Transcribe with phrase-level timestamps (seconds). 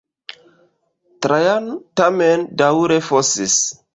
[1.25, 1.69] Trajan
[2.01, 3.63] tamen daŭre fosis.